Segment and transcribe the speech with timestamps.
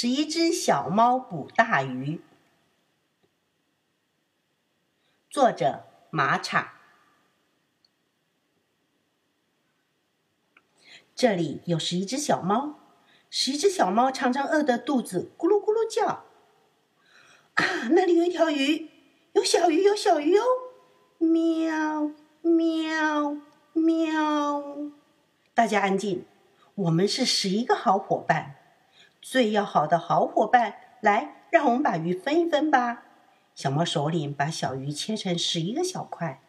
[0.00, 2.20] 十一只小猫捕大鱼，
[5.28, 6.68] 作者马场。
[11.16, 12.78] 这里有十一只小猫，
[13.28, 16.06] 十一只小猫常常饿得肚子咕噜咕噜叫。
[17.54, 18.88] 啊，那里有一条鱼，
[19.32, 20.44] 有小鱼，有小鱼哦！
[21.18, 22.12] 喵
[22.42, 23.36] 喵
[23.72, 24.62] 喵！
[25.54, 26.24] 大家安静，
[26.76, 28.57] 我们是十一个好伙伴。
[29.30, 33.02] 最要好的好伙伴，来，让我们把鱼分一分吧。
[33.54, 36.40] 小猫首领把小鱼切成十一个小块。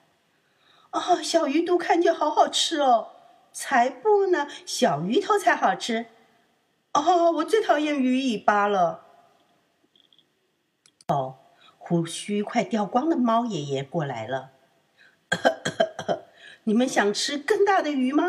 [0.92, 3.10] 哦，小鱼肚看见好好吃哦！
[3.52, 6.06] 才不呢，小鱼头才好吃。
[6.94, 9.04] 哦，我最讨厌鱼尾巴了。
[11.10, 11.36] 哦，
[11.78, 14.52] 胡须快掉光的猫爷爷过来了。
[16.64, 18.24] 你们想吃更大的鱼吗？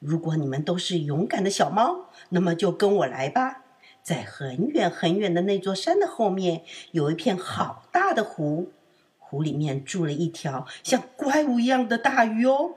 [0.00, 3.62] 如果你们都是勇敢的小猫，那么就跟我来吧。
[4.06, 6.62] 在很远很远的那座山的后面，
[6.92, 8.70] 有一片好大的湖，
[9.18, 12.76] 湖里面住了一条像怪物一样的大鱼哦。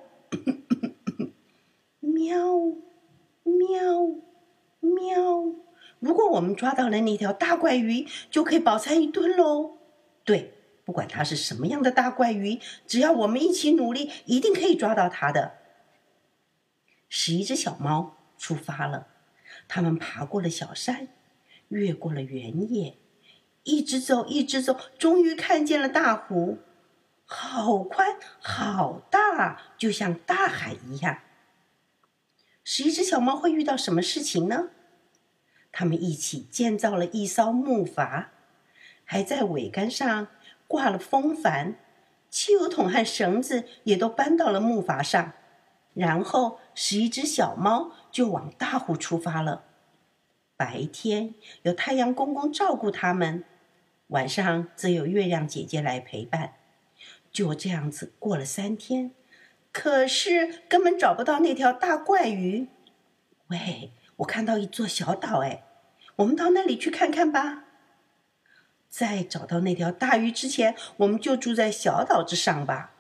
[2.02, 2.36] 喵，
[3.44, 4.08] 喵，
[4.80, 5.54] 喵！
[6.00, 9.78] 如果我们抓到了那条大怪鱼，就可以饱餐一顿喽。
[10.24, 15.52] 对，不管它是什么样的大怪鱼，只要我们一起努力，一定可以抓到它的。
[17.08, 19.06] 十一只小猫出发了，
[19.68, 21.10] 它们爬过了小山。
[21.70, 22.98] 越过了原野，
[23.64, 26.60] 一直走，一直走，终于看见了大湖，
[27.26, 31.20] 好宽，好大，就像大海一样。
[32.64, 34.70] 十一只小猫会遇到什么事情呢？
[35.72, 38.26] 他们一起建造了一艘木筏，
[39.06, 40.28] 还在桅杆上
[40.68, 41.76] 挂了风帆，
[42.30, 45.34] 汽油桶和绳子也都搬到了木筏上。
[45.94, 49.66] 然后，十一只小猫就往大湖出发了。
[50.60, 53.46] 白天有太阳公公照顾他们，
[54.08, 56.56] 晚上则有月亮姐姐来陪伴。
[57.32, 59.12] 就这样子过了三天，
[59.72, 62.68] 可是根本找不到那条大怪鱼。
[63.48, 65.64] 喂，我看到一座小岛，哎，
[66.18, 67.64] 我们到那里去看看吧。
[68.90, 72.92] 在找到那条大鱼之前，我们就住在小岛之上吧。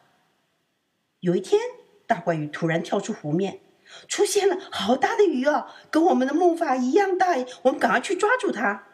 [1.19, 1.59] 有一天，
[2.07, 3.59] 大怪鱼突然跳出湖面。
[4.07, 8.85] 出现了好大的鱼哦，跟我们的木筏一样大，我们赶快去抓住它！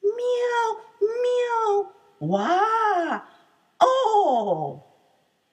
[0.00, 0.10] 喵
[2.18, 3.26] 喵，哇
[3.78, 4.82] 哦！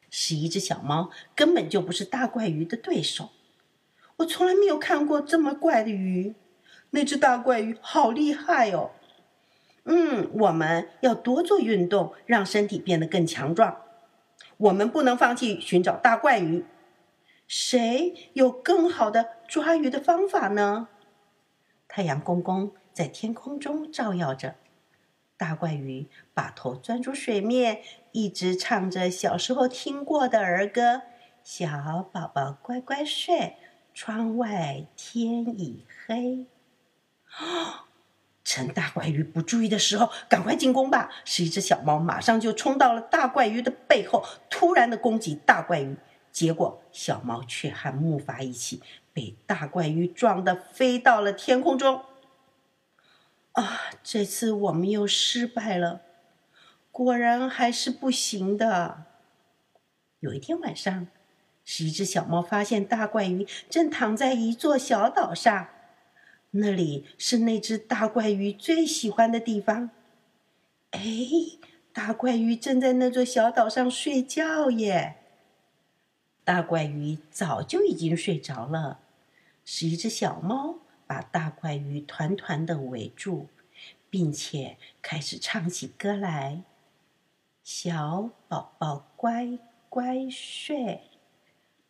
[0.09, 3.29] 十一只小猫根本就不是大怪鱼的对手。
[4.17, 6.35] 我从来没有看过这么怪的鱼，
[6.89, 8.91] 那只大怪鱼好厉害哦！
[9.85, 13.83] 嗯，我们要多做运动，让身体变得更强壮。
[14.57, 16.65] 我们不能放弃寻找大怪鱼。
[17.47, 20.89] 谁有更好的抓鱼的方法呢？
[21.87, 24.55] 太阳公公在天空中照耀着，
[25.37, 27.81] 大怪鱼把头钻出水面，
[28.11, 31.03] 一直唱着小时候听过的儿歌
[31.41, 33.55] ：“小宝宝乖乖睡，
[33.93, 36.45] 窗外天已黑。”
[37.39, 37.85] 啊！
[38.43, 41.09] 趁大怪鱼不注意的时候，赶快进攻吧！
[41.23, 45.95] 是一只小猫，马上就冲到了大怪鱼的背后，突然的攻击大怪鱼。
[46.31, 48.81] 结果，小猫却和木筏一起
[49.13, 52.03] 被大怪鱼撞得飞到了天空中。
[53.53, 56.01] 啊，这次我们又失败了，
[56.91, 59.05] 果然还是不行的。
[60.19, 61.07] 有一天晚上，
[61.65, 65.69] 是一只小猫发现大怪鱼正躺在一座小岛上，
[66.51, 69.89] 那里是那只大怪鱼最喜欢的地方。
[70.91, 71.01] 哎，
[71.91, 75.16] 大怪鱼正在那座小岛上睡觉耶。
[76.47, 79.01] 大怪鱼早就已经睡着了，
[79.65, 83.47] 是一只小猫把大怪鱼团团的围住，
[84.09, 86.63] 并且开始唱起歌来
[87.65, 89.59] ：“小宝宝乖
[89.89, 91.01] 乖睡，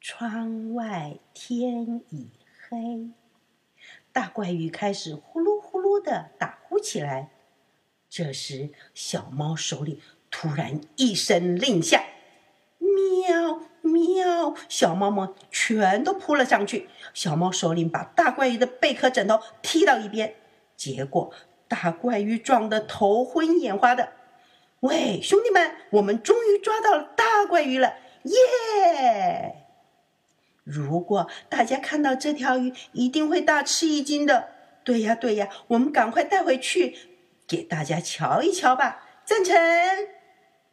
[0.02, 2.32] 窗外天已
[2.68, 3.12] 黑。”
[4.12, 7.30] 大怪鱼开始呼噜呼噜的打呼起来。
[8.10, 10.02] 这时，小猫手里
[10.32, 12.04] 突然一声令下
[12.82, 13.62] ：“喵！”
[13.98, 14.54] 喵！
[14.70, 16.90] 小猫们全都扑了上去。
[17.14, 20.36] 小猫首领把大怪鱼的贝壳枕头踢到一边，
[20.76, 21.32] 结果
[21.68, 24.10] 大怪鱼撞得头昏眼花的。
[24.82, 27.96] 喂，兄弟们，我们终于抓到了大怪鱼了！
[28.24, 29.66] 耶！
[30.64, 34.50] 如果大家看到这条鱼，一定会大吃一惊的。
[34.84, 36.96] 对呀，对呀，我们赶快带回去
[37.48, 39.04] 给大家瞧一瞧吧。
[39.26, 39.56] 赞成。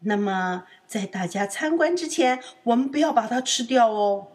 [0.04, 4.28] 那么，在大家参观之前，我们不要把它吃掉哦。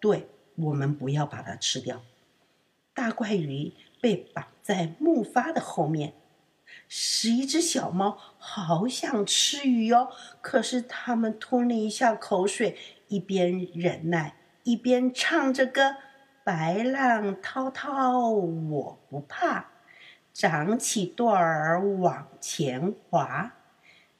[0.00, 2.02] 对，我们不要把它吃掉。
[2.94, 6.12] 大怪鱼被绑在木筏的后面。
[6.88, 10.08] 十一只小猫好想吃鱼哦，
[10.40, 12.76] 可是它们吞了一下口水，
[13.08, 15.96] 一边忍耐，一边唱着歌
[16.44, 19.70] ：“白浪滔滔我不怕，
[20.32, 23.54] 长起舵儿往前划，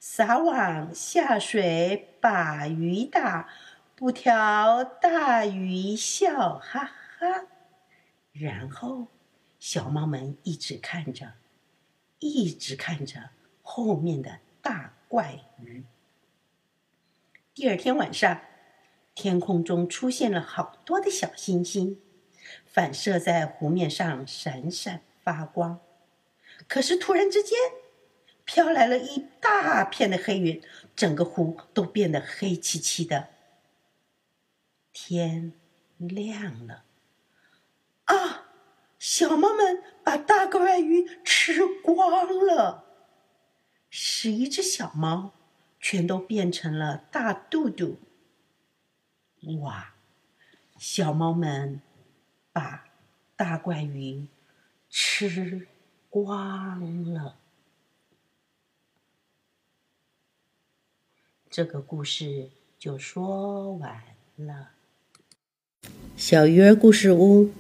[0.07, 3.49] 撒网下水把鱼打，
[3.97, 7.47] 不条大鱼笑哈哈。”
[8.31, 9.07] 然后，
[9.59, 11.33] 小猫们一直看着。
[12.19, 13.31] 一直看着
[13.63, 15.85] 后面的大怪鱼。
[17.55, 18.43] 第二天晚上，
[19.15, 21.99] 天空中出现了好多的小星星，
[22.67, 25.81] 反射在湖面上闪闪发光。
[26.69, 27.59] 可是突然之间，
[28.45, 30.63] 飘来了一大片的黑云，
[30.95, 33.29] 整个湖都变得黑漆漆的。
[34.93, 35.53] 天
[35.99, 36.85] 亮了，
[38.05, 38.49] 啊！
[38.99, 42.85] 小猫们把大怪鱼吃光了，
[43.91, 45.33] 十一只小猫
[45.79, 47.99] 全都变成了大肚肚。
[49.61, 49.95] 哇！
[50.79, 51.83] 小猫们
[52.53, 52.87] 把
[53.37, 54.29] 大怪鱼
[54.89, 55.69] 吃
[56.09, 57.37] 光了。
[61.57, 62.49] 这个故事
[62.81, 64.03] 就说完
[64.37, 64.71] 了。
[66.17, 67.51] 小鱼儿故事屋。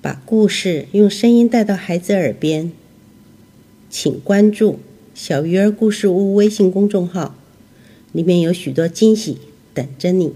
[0.00, 2.72] 把故事用声音带到孩子耳边，
[3.90, 4.78] 请关注
[5.14, 7.34] “小鱼儿故事屋”微信公众号，
[8.12, 9.36] 里面有许多惊喜
[9.74, 10.32] 等着你。